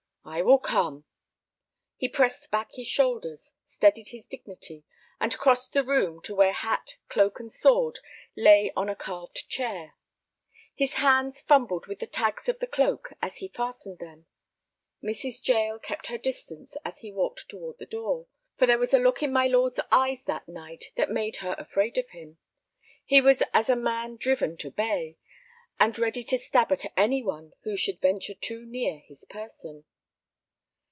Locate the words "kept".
15.79-16.05